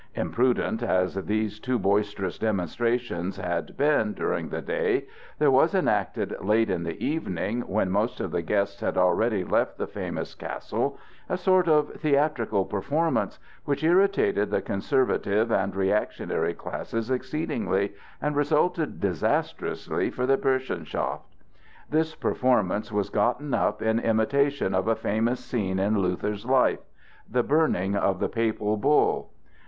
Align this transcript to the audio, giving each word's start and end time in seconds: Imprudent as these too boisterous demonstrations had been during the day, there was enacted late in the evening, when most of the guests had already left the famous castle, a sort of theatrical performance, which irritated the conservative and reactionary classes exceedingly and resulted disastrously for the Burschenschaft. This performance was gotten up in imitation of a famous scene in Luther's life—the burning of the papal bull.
Imprudent 0.15 0.81
as 0.81 1.13
these 1.13 1.59
too 1.59 1.77
boisterous 1.77 2.39
demonstrations 2.39 3.37
had 3.37 3.77
been 3.77 4.13
during 4.13 4.49
the 4.49 4.59
day, 4.59 5.05
there 5.37 5.51
was 5.51 5.75
enacted 5.75 6.35
late 6.41 6.71
in 6.71 6.81
the 6.81 7.05
evening, 7.05 7.61
when 7.67 7.91
most 7.91 8.19
of 8.19 8.31
the 8.31 8.41
guests 8.41 8.81
had 8.81 8.97
already 8.97 9.43
left 9.43 9.77
the 9.77 9.85
famous 9.85 10.33
castle, 10.33 10.97
a 11.29 11.37
sort 11.37 11.67
of 11.67 11.91
theatrical 12.01 12.65
performance, 12.65 13.37
which 13.65 13.83
irritated 13.83 14.49
the 14.49 14.59
conservative 14.59 15.51
and 15.51 15.75
reactionary 15.75 16.55
classes 16.55 17.11
exceedingly 17.11 17.93
and 18.19 18.35
resulted 18.35 18.99
disastrously 18.99 20.09
for 20.09 20.25
the 20.25 20.35
Burschenschaft. 20.35 21.27
This 21.91 22.15
performance 22.15 22.91
was 22.91 23.11
gotten 23.11 23.53
up 23.53 23.83
in 23.83 23.99
imitation 23.99 24.73
of 24.73 24.87
a 24.87 24.95
famous 24.95 25.39
scene 25.45 25.77
in 25.77 25.99
Luther's 25.99 26.43
life—the 26.47 27.43
burning 27.43 27.95
of 27.95 28.19
the 28.19 28.29
papal 28.29 28.77
bull. 28.77 29.29